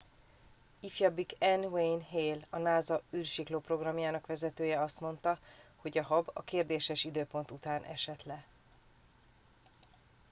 ifjabbik 0.89 1.33
n 1.39 1.61
wayne 1.73 2.03
hale 2.09 2.45
a 2.49 2.57
nasa 2.57 3.01
űrsiklóprogramjának 3.15 4.25
vezetője 4.25 4.81
azt 4.81 4.99
mondta 4.99 5.39
hogy 5.77 5.97
a 5.97 6.03
hab 6.03 6.29
a 6.33 6.43
kérdéses 6.43 7.03
időpont 7.03 7.51
után 7.51 7.83
esett 7.83 8.23
le 8.23 8.43